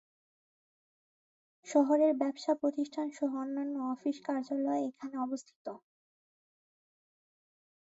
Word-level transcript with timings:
শহরের 1.67 2.11
ব্যবসা 2.21 2.53
প্রতিষ্ঠান 2.61 3.07
সহ 3.11 3.31
অন্যান্য 3.43 3.75
অফিস 3.93 4.17
কার্যালয় 4.27 4.81
এখানে 4.89 5.15
অবস্থিত। 5.17 5.65